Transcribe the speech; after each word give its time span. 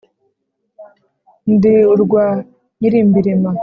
Ndi 1.53 1.73
urwa 1.93 2.23
Nyirimbirima 2.79 3.49